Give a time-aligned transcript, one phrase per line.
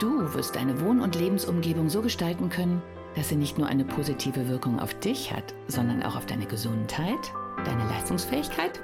[0.00, 2.80] Du wirst deine Wohn- und Lebensumgebung so gestalten können,
[3.16, 7.18] dass sie nicht nur eine positive Wirkung auf dich hat, sondern auch auf deine Gesundheit,
[7.66, 8.80] deine Leistungsfähigkeit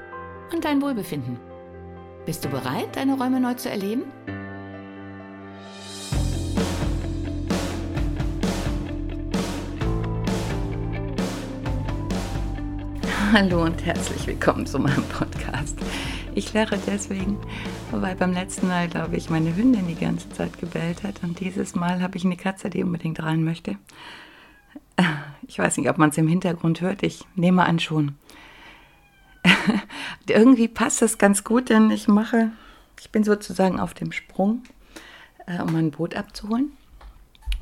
[0.52, 1.38] und dein Wohlbefinden.
[2.26, 4.02] Bist du bereit, deine Räume neu zu erleben?
[13.32, 15.78] Hallo und herzlich willkommen zu meinem Podcast.
[16.36, 17.38] Ich lache deswegen,
[17.90, 21.74] weil beim letzten Mal, glaube ich, meine Hündin die ganze Zeit gebellt hat und dieses
[21.74, 23.78] Mal habe ich eine Katze, die unbedingt rein möchte.
[25.48, 27.02] Ich weiß nicht, ob man es im Hintergrund hört.
[27.02, 28.16] Ich nehme an schon.
[30.28, 32.50] Irgendwie passt das ganz gut, denn ich mache,
[33.00, 34.62] ich bin sozusagen auf dem Sprung,
[35.46, 36.72] äh, um mein Boot abzuholen.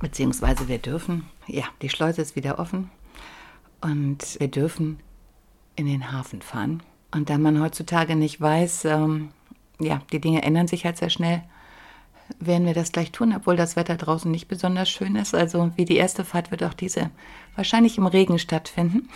[0.01, 2.91] Beziehungsweise wir dürfen, ja, die Schleuse ist wieder offen
[3.81, 4.99] und wir dürfen
[5.77, 6.83] in den Hafen fahren.
[7.15, 9.31] Und da man heutzutage nicht weiß, ähm,
[9.81, 11.43] ja, die Dinge ändern sich halt sehr schnell,
[12.41, 15.35] werden wir das gleich tun, obwohl das Wetter draußen nicht besonders schön ist.
[15.35, 17.11] Also wie die erste Fahrt wird auch diese
[17.55, 19.09] wahrscheinlich im Regen stattfinden.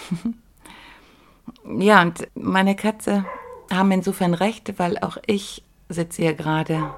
[1.79, 3.25] ja, und meine Katze
[3.71, 6.91] haben insofern recht, weil auch ich sitze hier gerade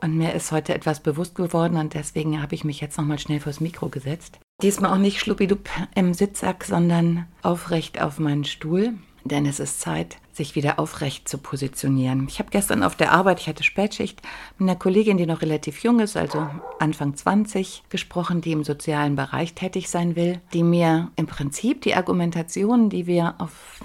[0.00, 3.40] und mir ist heute etwas bewusst geworden und deswegen habe ich mich jetzt nochmal schnell
[3.40, 4.38] vors Mikro gesetzt.
[4.60, 8.94] Diesmal auch nicht schluppidup im Sitzsack, sondern aufrecht auf meinen Stuhl
[9.28, 12.26] denn es ist Zeit, sich wieder aufrecht zu positionieren.
[12.28, 14.22] Ich habe gestern auf der Arbeit, ich hatte Spätschicht,
[14.58, 16.48] mit einer Kollegin, die noch relativ jung ist, also
[16.78, 21.94] Anfang 20, gesprochen, die im sozialen Bereich tätig sein will, die mir im Prinzip die
[21.94, 23.80] Argumentation, die wir auf,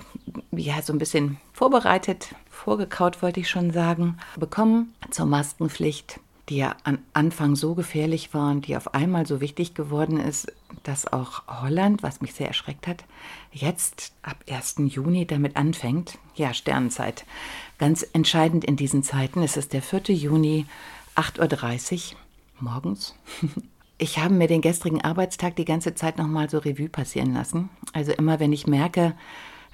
[0.51, 6.75] ja, so ein bisschen vorbereitet, vorgekaut, wollte ich schon sagen, bekommen zur Maskenpflicht die ja
[6.83, 10.51] am Anfang so gefährlich war und die auf einmal so wichtig geworden ist,
[10.83, 13.03] dass auch Holland, was mich sehr erschreckt hat,
[13.51, 14.75] jetzt ab 1.
[14.87, 16.17] Juni damit anfängt.
[16.35, 17.25] Ja, Sternenzeit.
[17.77, 19.41] Ganz entscheidend in diesen Zeiten.
[19.41, 20.15] Es ist der 4.
[20.15, 20.65] Juni,
[21.15, 22.17] 8.30 Uhr
[22.59, 23.15] morgens.
[23.99, 27.69] Ich habe mir den gestrigen Arbeitstag die ganze Zeit nochmal so Revue passieren lassen.
[27.93, 29.13] Also immer, wenn ich merke,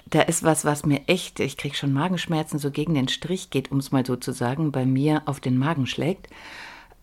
[0.10, 3.72] da ist was, was mir echt, ich kriege schon Magenschmerzen, so gegen den Strich geht,
[3.72, 6.28] um es mal so zu sagen, bei mir auf den Magen schlägt,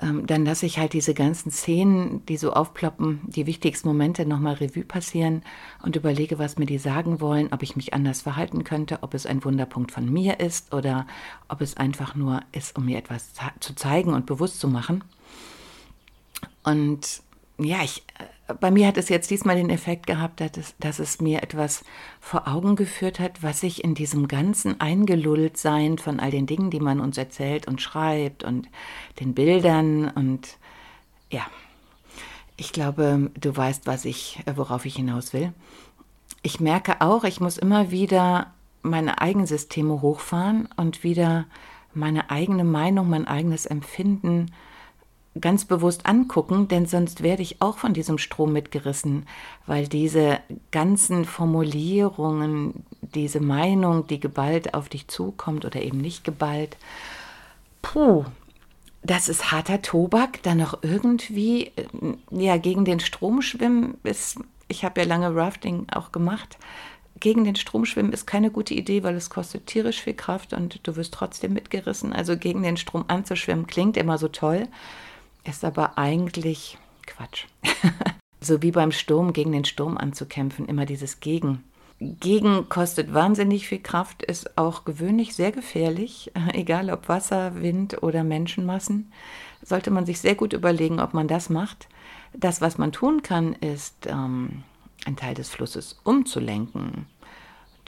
[0.00, 4.54] ähm, dann lasse ich halt diese ganzen Szenen, die so aufploppen, die wichtigsten Momente nochmal
[4.54, 5.42] Revue passieren
[5.82, 9.24] und überlege, was mir die sagen wollen, ob ich mich anders verhalten könnte, ob es
[9.24, 11.06] ein Wunderpunkt von mir ist oder
[11.48, 13.30] ob es einfach nur ist, um mir etwas
[13.60, 15.02] zu zeigen und bewusst zu machen.
[16.62, 17.22] Und
[17.58, 18.24] ja, ich, äh,
[18.60, 21.84] bei mir hat es jetzt diesmal den Effekt gehabt, dass es, dass es mir etwas
[22.20, 26.80] vor Augen geführt hat, was sich in diesem ganzen Eingelulltsein von all den Dingen, die
[26.80, 28.68] man uns erzählt und schreibt und
[29.20, 30.58] den Bildern und
[31.30, 31.44] ja,
[32.56, 35.52] ich glaube, du weißt, was ich, äh, worauf ich hinaus will.
[36.42, 38.52] Ich merke auch, ich muss immer wieder
[38.82, 41.46] meine eigenen Systeme hochfahren und wieder
[41.92, 44.52] meine eigene Meinung, mein eigenes Empfinden
[45.40, 49.26] ganz bewusst angucken, denn sonst werde ich auch von diesem Strom mitgerissen,
[49.66, 56.76] weil diese ganzen Formulierungen, diese Meinung, die geballt auf dich zukommt oder eben nicht geballt,
[57.82, 58.24] puh,
[59.02, 61.84] das ist harter Tobak, dann noch irgendwie äh,
[62.30, 66.58] ja gegen den Strom schwimmen ist, ich habe ja lange Rafting auch gemacht.
[67.18, 70.86] Gegen den Strom schwimmen ist keine gute Idee, weil es kostet tierisch viel Kraft und
[70.86, 72.12] du wirst trotzdem mitgerissen.
[72.12, 74.68] Also gegen den Strom anzuschwimmen klingt immer so toll
[75.48, 77.46] ist aber eigentlich Quatsch.
[78.40, 81.64] so wie beim Sturm gegen den Sturm anzukämpfen, immer dieses Gegen.
[81.98, 88.22] Gegen kostet wahnsinnig viel Kraft, ist auch gewöhnlich sehr gefährlich, egal ob Wasser, Wind oder
[88.22, 89.12] Menschenmassen.
[89.62, 91.88] Sollte man sich sehr gut überlegen, ob man das macht.
[92.34, 94.62] Das, was man tun kann, ist, ähm,
[95.06, 97.06] einen Teil des Flusses umzulenken,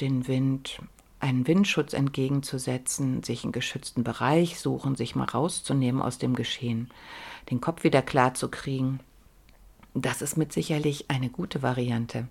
[0.00, 0.80] den Wind
[1.20, 6.90] einen Windschutz entgegenzusetzen, sich einen geschützten Bereich suchen, sich mal rauszunehmen aus dem Geschehen,
[7.50, 9.00] den Kopf wieder klar zu kriegen.
[9.94, 12.28] Das ist mit sicherlich eine gute Variante.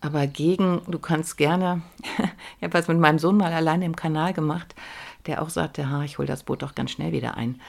[0.00, 1.82] Aber gegen, du kannst gerne,
[2.58, 4.74] ich habe was mit meinem Sohn mal alleine im Kanal gemacht,
[5.26, 7.60] der auch sagte, ha, ich hole das Boot doch ganz schnell wieder ein.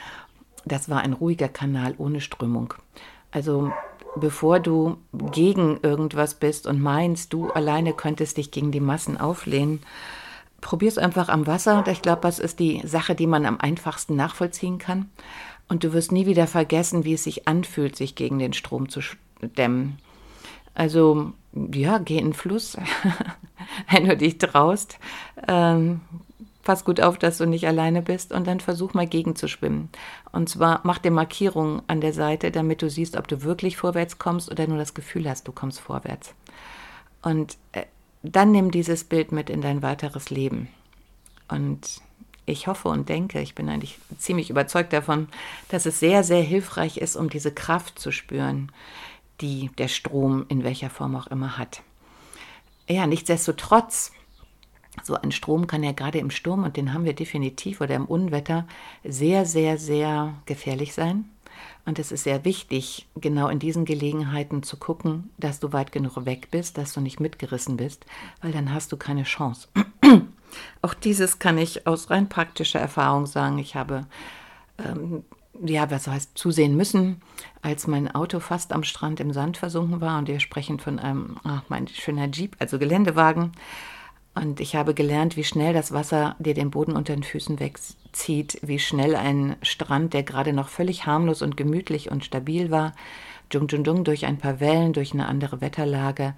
[0.64, 2.74] Das war ein ruhiger Kanal ohne Strömung.
[3.30, 3.72] Also
[4.16, 9.80] bevor du gegen irgendwas bist und meinst, du alleine könntest dich gegen die Massen auflehnen,
[10.60, 11.84] probier es einfach am Wasser.
[11.88, 15.10] Ich glaube, das ist die Sache, die man am einfachsten nachvollziehen kann.
[15.68, 19.00] Und du wirst nie wieder vergessen, wie es sich anfühlt, sich gegen den Strom zu
[19.42, 19.98] dämmen.
[20.74, 21.32] Also,
[21.72, 22.76] ja, geh in den Fluss,
[23.90, 24.98] wenn du dich traust.
[25.46, 26.00] Ähm,
[26.62, 29.88] pass gut auf, dass du nicht alleine bist und dann versuch mal gegen zu schwimmen.
[30.32, 34.18] Und zwar mach dir Markierungen an der Seite, damit du siehst, ob du wirklich vorwärts
[34.18, 36.34] kommst oder nur das Gefühl hast, du kommst vorwärts.
[37.22, 37.84] Und äh,
[38.22, 40.68] dann nimm dieses Bild mit in dein weiteres Leben.
[41.48, 42.00] Und
[42.48, 45.28] ich hoffe und denke, ich bin eigentlich ziemlich überzeugt davon,
[45.68, 48.72] dass es sehr, sehr hilfreich ist, um diese Kraft zu spüren,
[49.40, 51.82] die der Strom in welcher Form auch immer hat.
[52.88, 54.12] Ja, nichtsdestotrotz,
[55.02, 58.06] so ein Strom kann ja gerade im Sturm, und den haben wir definitiv, oder im
[58.06, 58.66] Unwetter,
[59.04, 61.26] sehr, sehr, sehr gefährlich sein.
[61.84, 66.24] Und es ist sehr wichtig, genau in diesen Gelegenheiten zu gucken, dass du weit genug
[66.24, 68.06] weg bist, dass du nicht mitgerissen bist,
[68.42, 69.68] weil dann hast du keine Chance.
[70.82, 73.58] Auch dieses kann ich aus rein praktischer Erfahrung sagen.
[73.58, 74.06] Ich habe,
[74.78, 75.24] ähm,
[75.64, 77.20] ja, was heißt, zusehen müssen,
[77.62, 80.18] als mein Auto fast am Strand im Sand versunken war.
[80.18, 83.52] Und wir sprechen von einem, ach, mein schöner Jeep, also Geländewagen.
[84.34, 88.58] Und ich habe gelernt, wie schnell das Wasser dir den Boden unter den Füßen wegzieht,
[88.62, 92.92] wie schnell ein Strand, der gerade noch völlig harmlos und gemütlich und stabil war,
[93.48, 96.34] dung, dung, dung, durch ein paar Wellen, durch eine andere Wetterlage,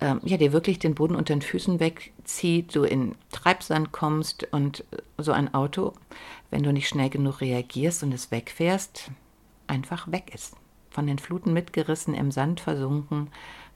[0.00, 4.84] ähm, ja, dir wirklich den Boden unter den Füßen wegzieht, du in Treibsand kommst und
[5.18, 5.92] so ein Auto,
[6.50, 9.10] wenn du nicht schnell genug reagierst und es wegfährst,
[9.66, 10.56] einfach weg ist.
[10.90, 13.28] Von den Fluten mitgerissen, im Sand versunken,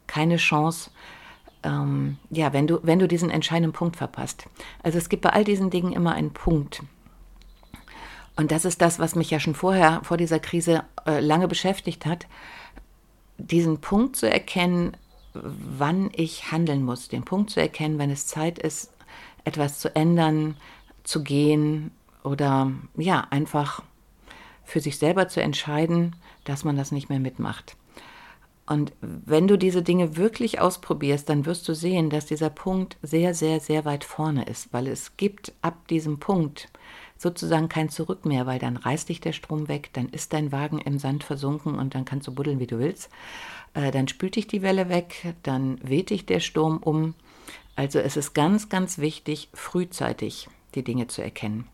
[0.07, 0.91] keine Chance.
[1.63, 4.47] Ähm, ja, wenn du, wenn du diesen entscheidenden Punkt verpasst.
[4.83, 6.83] Also es gibt bei all diesen Dingen immer einen Punkt.
[8.37, 12.05] Und das ist das, was mich ja schon vorher, vor dieser Krise, äh, lange beschäftigt
[12.05, 12.27] hat,
[13.39, 14.97] diesen Punkt zu erkennen,
[15.35, 18.93] wann ich handeln muss, den Punkt zu erkennen, wenn es Zeit ist,
[19.45, 20.57] etwas zu ändern,
[21.03, 21.91] zu gehen
[22.23, 23.83] oder ja, einfach
[24.65, 27.77] für sich selber zu entscheiden, dass man das nicht mehr mitmacht.
[28.67, 33.35] Und wenn du diese Dinge wirklich ausprobierst, dann wirst du sehen, dass dieser Punkt sehr,
[33.35, 36.69] sehr, sehr weit vorne ist, weil es gibt ab diesem Punkt
[37.25, 40.79] sozusagen kein Zurück mehr, weil dann reißt dich der Strom weg, dann ist dein Wagen
[40.79, 43.11] im Sand versunken und dann kannst du buddeln, wie du willst.
[43.73, 47.15] Äh, dann spült dich die Welle weg, dann weht dich der Sturm um.
[47.75, 51.67] Also es ist ganz, ganz wichtig, frühzeitig die Dinge zu erkennen.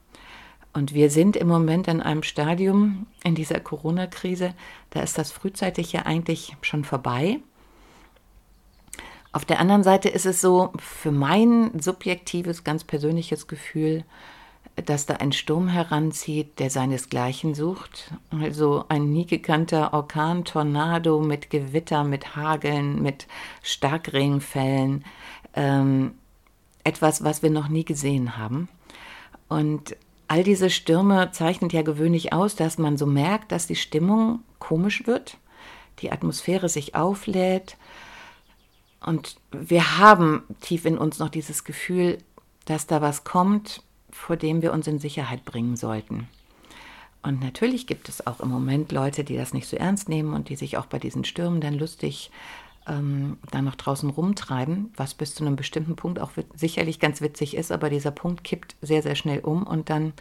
[0.73, 4.55] Und wir sind im Moment in einem Stadium in dieser Corona-Krise,
[4.91, 7.41] da ist das frühzeitig ja eigentlich schon vorbei.
[9.33, 14.05] Auf der anderen Seite ist es so, für mein subjektives, ganz persönliches Gefühl,
[14.83, 18.13] dass da ein Sturm heranzieht, der seinesgleichen sucht.
[18.31, 23.27] Also ein nie gekannter Orkan, Tornado mit Gewitter, mit Hageln, mit
[23.63, 25.05] Starkregenfällen.
[25.55, 26.13] Ähm,
[26.85, 28.69] etwas, was wir noch nie gesehen haben.
[29.49, 29.97] Und
[30.29, 35.07] all diese Stürme zeichnen ja gewöhnlich aus, dass man so merkt, dass die Stimmung komisch
[35.07, 35.39] wird,
[35.99, 37.77] die Atmosphäre sich auflädt.
[39.05, 42.19] Und wir haben tief in uns noch dieses Gefühl,
[42.65, 46.29] dass da was kommt, vor dem wir uns in Sicherheit bringen sollten.
[47.23, 50.49] Und natürlich gibt es auch im Moment Leute, die das nicht so ernst nehmen und
[50.49, 52.31] die sich auch bei diesen Stürmen dann lustig
[52.87, 57.57] ähm, dann noch draußen rumtreiben, was bis zu einem bestimmten Punkt auch sicherlich ganz witzig
[57.57, 60.13] ist, aber dieser Punkt kippt sehr, sehr schnell um und dann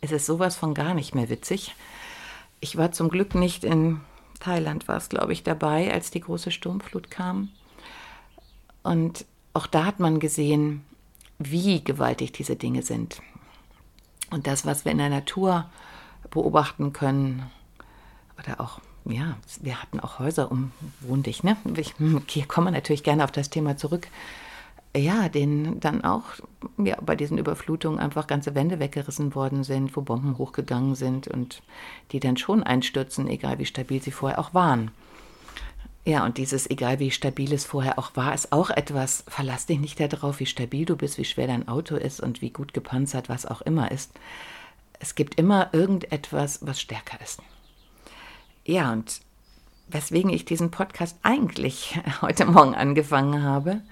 [0.00, 1.74] ist es sowas von gar nicht mehr witzig.
[2.60, 4.00] Ich war zum Glück nicht in
[4.40, 7.50] Thailand, war es, glaube ich, dabei, als die große Sturmflut kam.
[8.82, 9.24] Und
[9.54, 10.84] auch da hat man gesehen,
[11.38, 13.22] wie gewaltig diese Dinge sind.
[14.30, 15.66] Und das, was wir in der Natur
[16.30, 17.50] beobachten können,
[18.38, 21.56] oder auch, ja, wir hatten auch Häuser umwohndig, ne?
[21.76, 21.94] Ich,
[22.26, 24.08] hier kommen wir natürlich gerne auf das Thema zurück.
[24.96, 26.24] Ja, denen dann auch
[26.78, 31.62] ja, bei diesen Überflutungen einfach ganze Wände weggerissen worden sind, wo Bomben hochgegangen sind und
[32.10, 34.90] die dann schon einstürzen, egal wie stabil sie vorher auch waren.
[36.08, 39.78] Ja, und dieses, egal wie stabil es vorher auch war, ist auch etwas, verlass dich
[39.78, 43.28] nicht darauf, wie stabil du bist, wie schwer dein Auto ist und wie gut gepanzert,
[43.28, 44.12] was auch immer ist.
[45.00, 47.42] Es gibt immer irgendetwas, was stärker ist.
[48.64, 49.20] Ja, und
[49.88, 53.82] weswegen ich diesen Podcast eigentlich heute Morgen angefangen habe,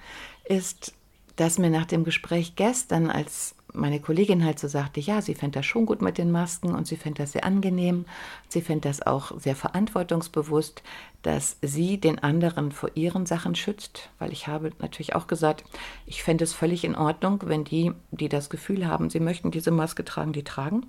[0.45, 0.95] ist,
[1.35, 5.59] dass mir nach dem Gespräch gestern, als meine Kollegin halt so sagte, ja, sie fände
[5.59, 8.05] das schon gut mit den Masken und sie fände das sehr angenehm.
[8.49, 10.83] Sie fände das auch sehr verantwortungsbewusst,
[11.21, 15.63] dass sie den anderen vor ihren Sachen schützt, weil ich habe natürlich auch gesagt,
[16.05, 19.71] ich fände es völlig in Ordnung, wenn die, die das Gefühl haben, sie möchten diese
[19.71, 20.85] Maske tragen, die tragen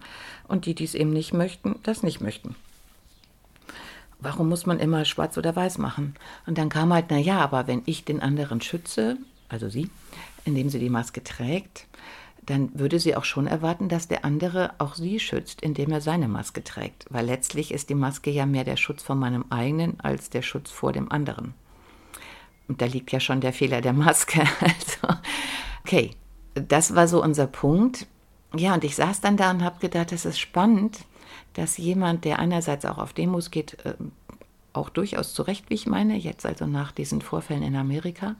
[0.46, 2.56] und die, die es eben nicht möchten, das nicht möchten.
[4.20, 6.14] Warum muss man immer schwarz oder weiß machen?
[6.46, 9.16] Und dann kam halt, na ja, aber wenn ich den anderen schütze,
[9.48, 9.90] also sie,
[10.44, 11.86] indem sie die Maske trägt,
[12.48, 16.28] dann würde sie auch schon erwarten, dass der andere auch sie schützt, indem er seine
[16.28, 17.04] Maske trägt.
[17.10, 20.70] Weil letztlich ist die Maske ja mehr der Schutz vor meinem eigenen als der Schutz
[20.70, 21.52] vor dem anderen.
[22.66, 24.40] Und da liegt ja schon der Fehler der Maske.
[24.60, 25.20] Also,
[25.84, 26.10] okay,
[26.54, 28.06] das war so unser Punkt.
[28.56, 31.00] Ja, und ich saß dann da und habe gedacht, es ist spannend,
[31.52, 33.94] dass jemand, der einerseits auch auf Demos geht, äh,
[34.72, 38.36] auch durchaus zurecht, wie ich meine, jetzt also nach diesen Vorfällen in Amerika,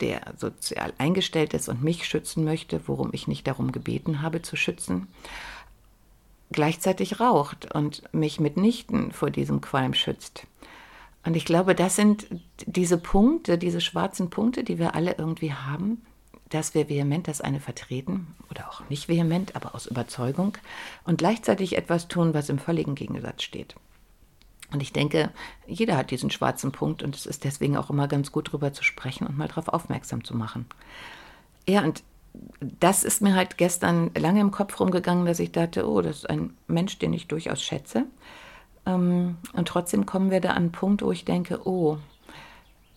[0.00, 4.56] der sozial eingestellt ist und mich schützen möchte, worum ich nicht darum gebeten habe zu
[4.56, 5.08] schützen,
[6.52, 10.46] gleichzeitig raucht und mich mitnichten vor diesem Qualm schützt.
[11.24, 12.26] Und ich glaube, das sind
[12.66, 16.02] diese Punkte, diese schwarzen Punkte, die wir alle irgendwie haben,
[16.50, 20.56] dass wir vehement das eine vertreten oder auch nicht vehement, aber aus Überzeugung
[21.04, 23.74] und gleichzeitig etwas tun, was im völligen Gegensatz steht.
[24.72, 25.30] Und ich denke,
[25.66, 28.82] jeder hat diesen schwarzen Punkt und es ist deswegen auch immer ganz gut, darüber zu
[28.82, 30.66] sprechen und mal darauf aufmerksam zu machen.
[31.68, 32.02] Ja, und
[32.60, 36.30] das ist mir halt gestern lange im Kopf rumgegangen, dass ich dachte, oh, das ist
[36.30, 38.04] ein Mensch, den ich durchaus schätze.
[38.84, 41.98] Ähm, und trotzdem kommen wir da an einen Punkt, wo ich denke, oh,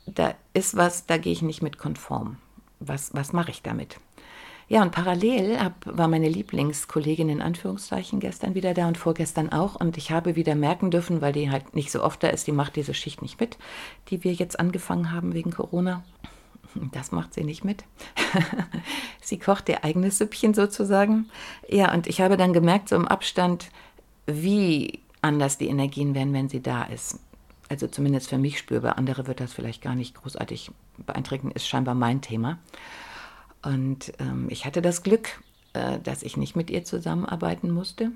[0.05, 2.37] da ist was, da gehe ich nicht mit konform.
[2.79, 3.99] Was, was mache ich damit?
[4.69, 9.75] Ja, und parallel hab, war meine Lieblingskollegin in Anführungszeichen gestern wieder da und vorgestern auch.
[9.75, 12.51] Und ich habe wieder merken dürfen, weil die halt nicht so oft da ist, die
[12.51, 13.57] macht diese Schicht nicht mit,
[14.09, 16.03] die wir jetzt angefangen haben wegen Corona.
[16.91, 17.83] Das macht sie nicht mit.
[19.21, 21.29] sie kocht ihr eigenes Süppchen sozusagen.
[21.67, 23.71] Ja, und ich habe dann gemerkt, so im Abstand,
[24.27, 27.17] wie anders die Energien werden, wenn sie da ist.
[27.69, 28.99] Also zumindest für mich spürbar.
[28.99, 30.69] Andere wird das vielleicht gar nicht großartig
[31.07, 32.59] beeinträchtigen, ist scheinbar mein Thema.
[33.61, 35.41] Und ähm, ich hatte das Glück,
[35.73, 38.11] äh, dass ich nicht mit ihr zusammenarbeiten musste.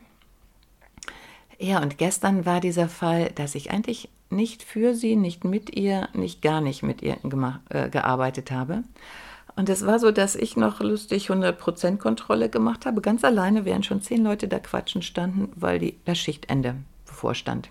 [1.59, 6.09] Ja, und gestern war dieser Fall, dass ich eigentlich nicht für sie, nicht mit ihr,
[6.13, 7.17] nicht gar nicht mit ihr
[7.69, 8.83] äh, gearbeitet habe.
[9.55, 13.85] Und es war so, dass ich noch lustig 100% Kontrolle gemacht habe, ganz alleine, während
[13.85, 17.69] schon zehn Leute da quatschen standen, weil die, das Schichtende bevorstand.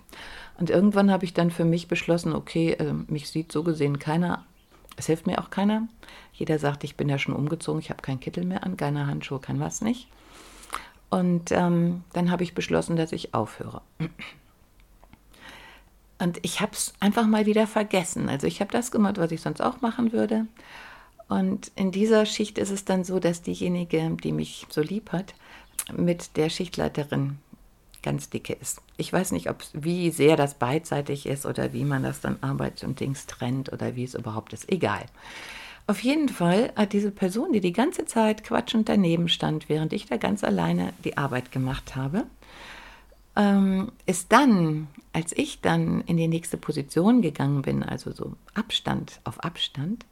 [0.57, 4.45] Und irgendwann habe ich dann für mich beschlossen, okay, äh, mich sieht so gesehen keiner,
[4.95, 5.87] es hilft mir auch keiner.
[6.33, 9.39] Jeder sagt, ich bin ja schon umgezogen, ich habe keinen Kittel mehr an, keine Handschuhe,
[9.39, 10.07] kein was nicht.
[11.09, 13.81] Und ähm, dann habe ich beschlossen, dass ich aufhöre.
[16.19, 18.29] Und ich habe es einfach mal wieder vergessen.
[18.29, 20.47] Also ich habe das gemacht, was ich sonst auch machen würde.
[21.27, 25.35] Und in dieser Schicht ist es dann so, dass diejenige, die mich so lieb hat,
[25.91, 27.39] mit der Schichtleiterin
[28.03, 28.81] ganz dicke ist.
[28.97, 32.83] Ich weiß nicht, ob wie sehr das beidseitig ist oder wie man das dann Arbeit
[32.83, 34.71] und Dings trennt oder wie es überhaupt ist.
[34.71, 35.05] Egal.
[35.87, 40.05] Auf jeden Fall hat diese Person, die die ganze Zeit quatschend daneben stand, während ich
[40.05, 42.25] da ganz alleine die Arbeit gemacht habe,
[43.35, 49.19] ähm, ist dann, als ich dann in die nächste Position gegangen bin, also so Abstand
[49.23, 50.05] auf Abstand,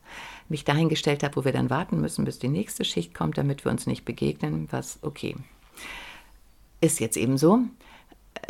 [0.50, 3.71] mich dahingestellt habe, wo wir dann warten müssen, bis die nächste Schicht kommt, damit wir
[3.71, 5.36] uns nicht begegnen, was okay.
[6.81, 7.59] Ist jetzt eben so.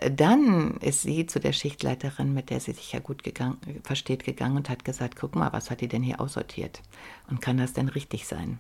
[0.10, 4.58] Dann ist sie zu der Schichtleiterin, mit der sie sich ja gut gegangen, versteht, gegangen
[4.58, 6.82] und hat gesagt, guck mal, was hat die denn hier aussortiert?
[7.30, 8.60] Und kann das denn richtig sein?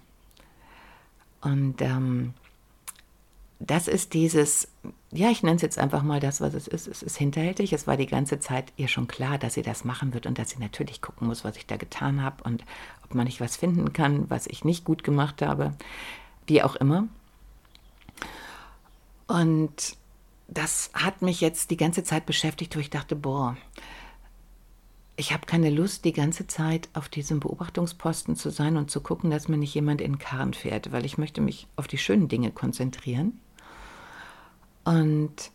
[1.42, 2.34] Und ähm,
[3.60, 4.68] das ist dieses,
[5.12, 6.88] ja, ich nenne es jetzt einfach mal das, was es ist.
[6.88, 7.74] Es ist hinterhältig.
[7.74, 10.50] Es war die ganze Zeit ihr schon klar, dass sie das machen wird und dass
[10.50, 12.64] sie natürlich gucken muss, was ich da getan habe und
[13.04, 15.74] ob man nicht was finden kann, was ich nicht gut gemacht habe.
[16.48, 17.08] Wie auch immer.
[19.32, 19.96] Und
[20.50, 23.56] das hat mich jetzt die ganze Zeit beschäftigt, wo ich dachte, boah,
[25.16, 29.32] ich habe keine Lust, die ganze Zeit auf diesem Beobachtungsposten zu sein und zu gucken,
[29.32, 32.28] dass mir nicht jemand in den Karren fährt, weil ich möchte mich auf die schönen
[32.28, 33.40] Dinge konzentrieren.
[34.84, 35.52] Und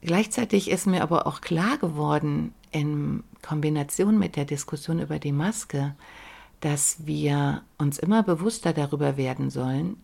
[0.00, 5.96] gleichzeitig ist mir aber auch klar geworden, in Kombination mit der Diskussion über die Maske,
[6.60, 9.96] dass wir uns immer bewusster darüber werden sollen,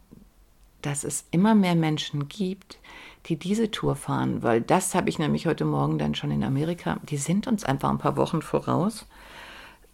[0.84, 2.78] dass es immer mehr Menschen gibt,
[3.26, 6.98] die diese Tour fahren, weil das habe ich nämlich heute Morgen dann schon in Amerika,
[7.02, 9.06] die sind uns einfach ein paar Wochen voraus.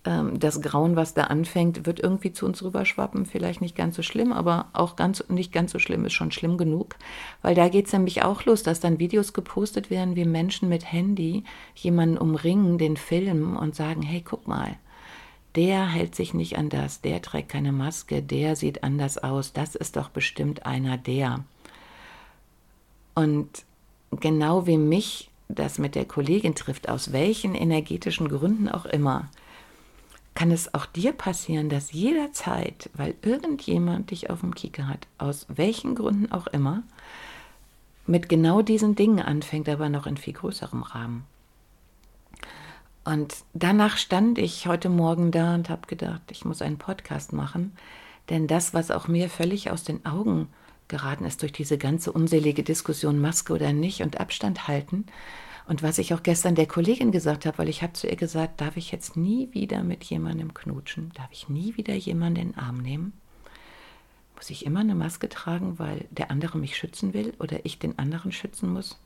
[0.05, 3.27] Ähm, das Grauen, was da anfängt, wird irgendwie zu uns rüberschwappen.
[3.27, 6.57] Vielleicht nicht ganz so schlimm, aber auch ganz, nicht ganz so schlimm ist schon schlimm
[6.59, 6.97] genug.
[7.43, 10.91] Weil da geht es nämlich auch los, dass dann Videos gepostet werden, wie Menschen mit
[10.91, 11.45] Handy
[11.75, 14.77] jemanden umringen, den filmen und sagen, hey, guck mal,
[15.57, 19.75] der hält sich nicht an das, der trägt keine Maske, der sieht anders aus, das
[19.75, 21.45] ist doch bestimmt einer der.
[23.15, 23.65] Und
[24.11, 29.29] genau wie mich das mit der Kollegin trifft, aus welchen energetischen Gründen auch immer,
[30.35, 35.47] kann es auch dir passieren, dass jederzeit, weil irgendjemand dich auf dem Kieker hat, aus
[35.49, 36.83] welchen Gründen auch immer,
[38.07, 41.25] mit genau diesen Dingen anfängt, aber noch in viel größerem Rahmen.
[43.05, 47.73] Und danach stand ich heute Morgen da und habe gedacht, ich muss einen Podcast machen,
[48.29, 50.49] Denn das, was auch mir völlig aus den Augen
[50.87, 55.07] geraten ist durch diese ganze unselige Diskussion Maske oder nicht und Abstand halten,
[55.71, 58.61] und was ich auch gestern der Kollegin gesagt habe, weil ich habe zu ihr gesagt,
[58.61, 61.13] darf ich jetzt nie wieder mit jemandem knutschen?
[61.15, 63.13] Darf ich nie wieder jemanden in den Arm nehmen?
[64.35, 68.01] Muss ich immer eine Maske tragen, weil der andere mich schützen will oder ich den
[68.01, 68.99] anderen schützen muss?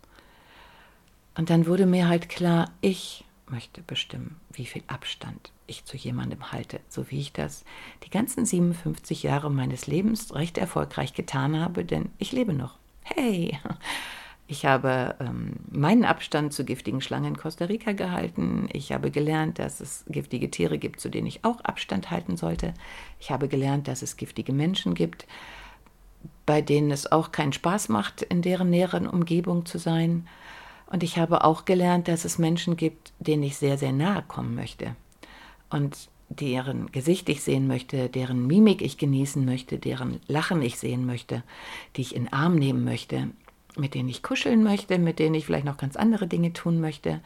[1.37, 6.53] Und dann wurde mir halt klar, ich möchte bestimmen, wie viel Abstand ich zu jemandem
[6.53, 7.65] halte, so wie ich das
[8.05, 12.79] die ganzen 57 Jahre meines Lebens recht erfolgreich getan habe, denn ich lebe noch.
[13.03, 13.59] Hey,
[14.47, 18.69] ich habe ähm, meinen Abstand zu giftigen Schlangen in Costa Rica gehalten.
[18.73, 22.75] Ich habe gelernt, dass es giftige Tiere gibt, zu denen ich auch Abstand halten sollte.
[23.21, 25.27] Ich habe gelernt, dass es giftige Menschen gibt,
[26.45, 30.29] bei denen es auch keinen Spaß macht, in deren näheren Umgebung zu sein.
[30.95, 34.55] Und ich habe auch gelernt, dass es Menschen gibt, denen ich sehr, sehr nahe kommen
[34.55, 34.95] möchte.
[35.69, 41.05] Und deren Gesicht ich sehen möchte, deren Mimik ich genießen möchte, deren Lachen ich sehen
[41.05, 41.43] möchte,
[41.97, 43.31] die ich in den Arm nehmen möchte,
[43.75, 47.21] mit denen ich kuscheln möchte, mit denen ich vielleicht noch ganz andere Dinge tun möchte,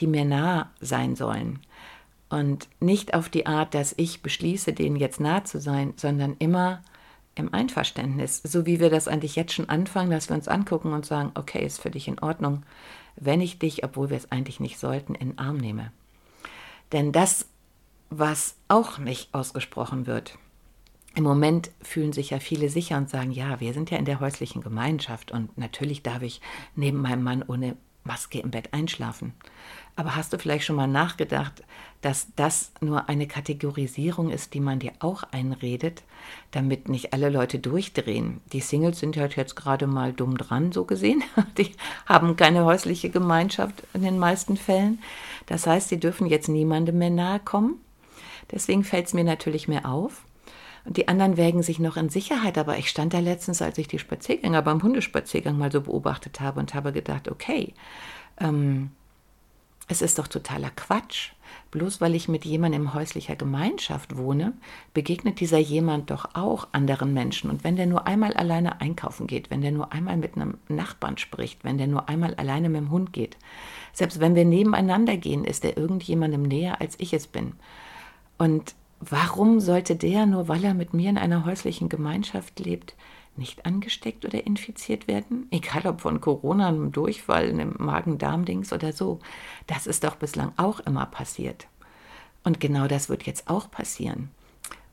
[0.00, 1.60] die mir nah sein sollen.
[2.30, 6.82] Und nicht auf die Art, dass ich beschließe, denen jetzt nah zu sein, sondern immer
[7.36, 11.06] im Einverständnis, so wie wir das eigentlich jetzt schon anfangen, dass wir uns angucken und
[11.06, 12.64] sagen, okay, ist für dich in Ordnung,
[13.16, 15.92] wenn ich dich, obwohl wir es eigentlich nicht sollten, in den Arm nehme.
[16.92, 17.48] Denn das,
[18.10, 20.38] was auch nicht ausgesprochen wird,
[21.16, 24.20] im Moment fühlen sich ja viele sicher und sagen, ja, wir sind ja in der
[24.20, 26.40] häuslichen Gemeinschaft und natürlich darf ich
[26.74, 29.32] neben meinem Mann ohne Maske im Bett einschlafen.
[29.96, 31.62] Aber hast du vielleicht schon mal nachgedacht,
[32.00, 36.02] dass das nur eine Kategorisierung ist, die man dir auch einredet,
[36.50, 38.40] damit nicht alle Leute durchdrehen?
[38.52, 41.22] Die Singles sind halt jetzt gerade mal dumm dran, so gesehen.
[41.58, 41.72] Die
[42.06, 45.00] haben keine häusliche Gemeinschaft in den meisten Fällen.
[45.46, 47.76] Das heißt, sie dürfen jetzt niemandem mehr nahe kommen.
[48.50, 50.24] Deswegen fällt es mir natürlich mehr auf.
[50.84, 52.58] Und die anderen wägen sich noch in Sicherheit.
[52.58, 56.60] Aber ich stand da letztens, als ich die Spaziergänger beim Hundespaziergang mal so beobachtet habe
[56.60, 57.74] und habe gedacht, okay,
[58.38, 58.90] ähm,
[59.88, 61.30] es ist doch totaler Quatsch.
[61.70, 64.52] Bloß weil ich mit jemandem in häuslicher Gemeinschaft wohne,
[64.92, 67.50] begegnet dieser jemand doch auch anderen Menschen.
[67.50, 71.18] Und wenn der nur einmal alleine einkaufen geht, wenn der nur einmal mit einem Nachbarn
[71.18, 73.36] spricht, wenn der nur einmal alleine mit dem Hund geht,
[73.92, 77.52] selbst wenn wir nebeneinander gehen, ist er irgendjemandem näher, als ich es bin.
[78.38, 78.74] Und
[79.10, 82.94] Warum sollte der, nur weil er mit mir in einer häuslichen Gemeinschaft lebt,
[83.38, 85.46] nicht angesteckt oder infiziert werden?
[85.50, 89.20] Egal ob von Corona, einem Durchfall, einem Magen-Darm-Dings oder so.
[89.66, 91.66] Das ist doch bislang auch immer passiert.
[92.42, 94.30] Und genau das wird jetzt auch passieren.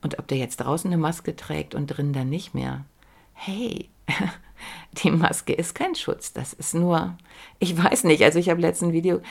[0.02, 2.86] Und ob der jetzt draußen eine Maske trägt und drin dann nicht mehr.
[3.34, 3.90] Hey,
[5.04, 6.34] die Maske ist kein Schutz.
[6.34, 7.18] Das ist nur,
[7.60, 9.22] ich weiß nicht, also ich habe letztens ein Video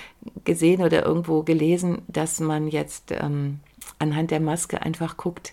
[0.45, 3.61] gesehen oder irgendwo gelesen, dass man jetzt ähm,
[3.99, 5.53] anhand der Maske einfach guckt,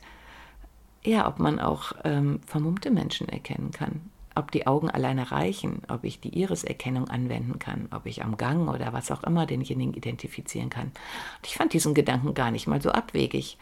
[1.03, 4.09] ja, ob man auch ähm, vermummte Menschen erkennen kann.
[4.35, 8.69] Ob die Augen alleine reichen, ob ich die Iriserkennung anwenden kann, ob ich am Gang
[8.69, 10.87] oder was auch immer denjenigen identifizieren kann.
[10.87, 13.57] Und ich fand diesen Gedanken gar nicht mal so abwegig.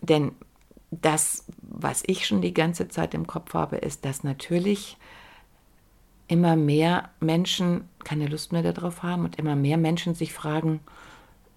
[0.00, 0.32] Denn
[0.90, 4.96] das, was ich schon die ganze Zeit im Kopf habe, ist, dass natürlich
[6.28, 10.80] immer mehr Menschen keine Lust mehr darauf haben und immer mehr Menschen sich fragen,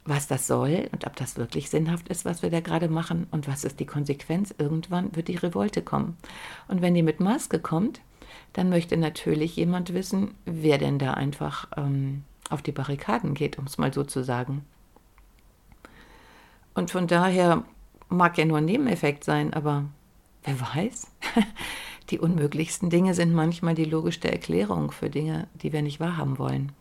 [0.05, 3.47] was das soll und ob das wirklich sinnhaft ist, was wir da gerade machen und
[3.47, 4.53] was ist die Konsequenz.
[4.57, 6.15] Irgendwann wird die Revolte kommen.
[6.67, 8.01] Und wenn die mit Maske kommt,
[8.53, 13.65] dann möchte natürlich jemand wissen, wer denn da einfach ähm, auf die Barrikaden geht, um
[13.65, 14.63] es mal so zu sagen.
[16.75, 17.63] Und von daher
[18.09, 19.85] mag ja nur ein Nebeneffekt sein, aber
[20.43, 21.07] wer weiß?
[22.09, 26.71] die unmöglichsten Dinge sind manchmal die logischste Erklärung für Dinge, die wir nicht wahrhaben wollen.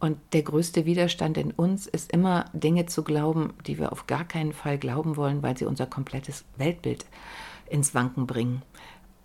[0.00, 4.24] Und der größte Widerstand in uns ist immer, Dinge zu glauben, die wir auf gar
[4.24, 7.04] keinen Fall glauben wollen, weil sie unser komplettes Weltbild
[7.68, 8.62] ins Wanken bringen.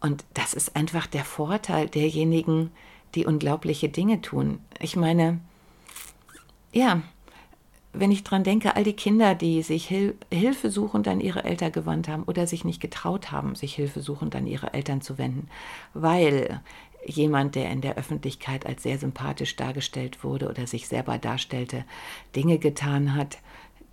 [0.01, 2.71] Und das ist einfach der Vorteil derjenigen,
[3.15, 4.59] die unglaubliche Dinge tun.
[4.79, 5.39] Ich meine,
[6.73, 7.01] ja,
[7.93, 11.71] wenn ich dran denke, all die Kinder, die sich Hil Hilfe suchend an ihre Eltern
[11.71, 15.47] gewandt haben oder sich nicht getraut haben, sich Hilfe suchend an ihre Eltern zu wenden,
[15.93, 16.61] weil
[17.05, 21.85] jemand, der in der Öffentlichkeit als sehr sympathisch dargestellt wurde oder sich selber darstellte,
[22.35, 23.39] Dinge getan hat,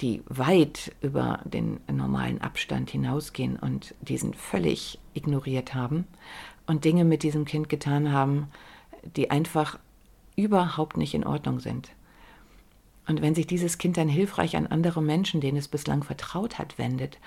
[0.01, 6.07] die weit über den normalen Abstand hinausgehen und diesen völlig ignoriert haben
[6.67, 8.49] und Dinge mit diesem Kind getan haben,
[9.17, 9.79] die einfach
[10.37, 11.91] überhaupt nicht in Ordnung sind.
[13.07, 16.79] Und wenn sich dieses Kind dann hilfreich an andere Menschen, denen es bislang vertraut hat,
[16.79, 17.19] wendet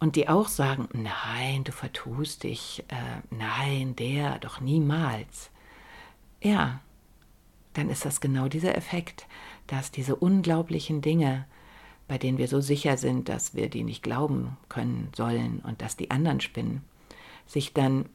[0.00, 5.50] und die auch sagen, nein, du vertust dich, äh, nein, der, doch niemals.
[6.40, 6.80] Ja,
[7.74, 9.26] dann ist das genau dieser Effekt,
[9.66, 11.46] dass diese unglaublichen Dinge,
[12.06, 15.96] bei denen wir so sicher sind, dass wir die nicht glauben können sollen und dass
[15.96, 16.82] die anderen spinnen,
[17.46, 18.06] sich dann,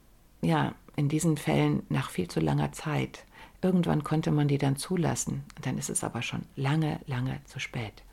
[0.41, 3.25] ja, in diesen Fällen nach viel zu langer Zeit,
[3.61, 8.03] irgendwann konnte man die dann zulassen, dann ist es aber schon lange, lange zu spät.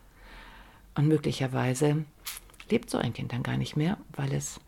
[0.95, 2.05] Und möglicherweise
[2.71, 4.61] lebt so ein Kind dann gar nicht mehr, weil es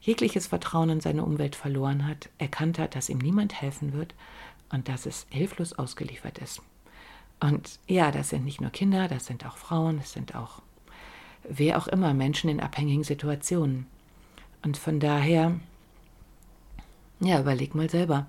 [0.00, 4.14] jegliches Vertrauen in seine Umwelt verloren hat, erkannt hat, dass ihm niemand helfen wird
[4.70, 6.62] und dass es hilflos ausgeliefert ist.
[7.40, 10.62] Und ja, das sind nicht nur Kinder, das sind auch Frauen, das sind auch
[11.48, 13.86] wer auch immer Menschen in abhängigen Situationen.
[14.62, 15.58] Und von daher,
[17.20, 18.26] ja, überleg mal selber,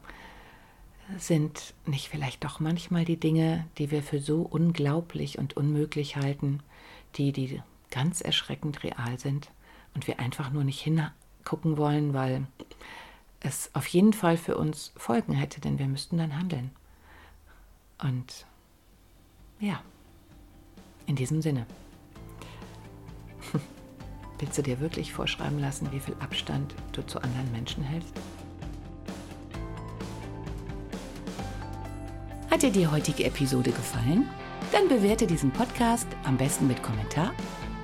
[1.18, 6.62] sind nicht vielleicht doch manchmal die Dinge, die wir für so unglaublich und unmöglich halten,
[7.16, 9.50] die, die ganz erschreckend real sind
[9.94, 12.46] und wir einfach nur nicht hingucken wollen, weil
[13.40, 16.72] es auf jeden Fall für uns Folgen hätte, denn wir müssten dann handeln.
[18.02, 18.46] Und
[19.60, 19.82] ja,
[21.06, 21.66] in diesem Sinne.
[24.40, 28.14] Willst du dir wirklich vorschreiben lassen, wie viel Abstand du zu anderen Menschen hältst?
[32.50, 34.28] Hat dir die heutige Episode gefallen?
[34.72, 37.34] Dann bewerte diesen Podcast am besten mit Kommentar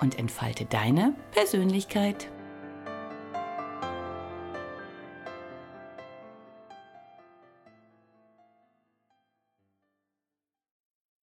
[0.00, 2.28] und entfalte deine Persönlichkeit.